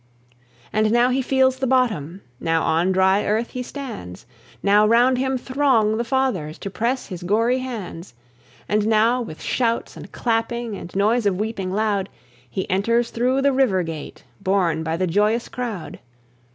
[0.73, 4.25] And now he feels the bottom; Now on dry earth he stands;
[4.63, 8.15] Now round him throng the Fathers To press his gory hands;
[8.67, 12.09] And now with shouts and clapping, And noise of weeping loud,
[12.49, 15.99] He enters through the River Gate, Borne by the joyous crowd.